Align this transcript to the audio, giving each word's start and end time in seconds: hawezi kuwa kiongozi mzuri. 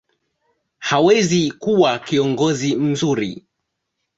hawezi 0.77 1.51
kuwa 1.51 1.99
kiongozi 1.99 2.75
mzuri. 2.75 3.45